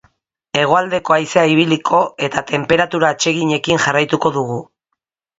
[0.59, 4.57] Hegoaldeko haizea ibiliko eta tenperatura atseginekin jarraituko dugu.